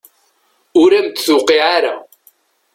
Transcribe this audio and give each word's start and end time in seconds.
Ur 0.81 0.89
am-d-tuqiɛ 0.99 1.65
ara. 1.77 1.95